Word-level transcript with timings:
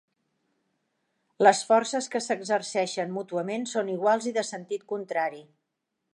Les 1.47 1.61
forces 1.71 2.09
que 2.15 2.21
s'exerceixen 2.29 3.15
mútuament 3.19 3.69
són 3.75 3.93
iguals 3.99 4.31
i 4.33 4.35
de 4.41 4.47
sentit 4.53 4.91
contrari. 4.95 5.47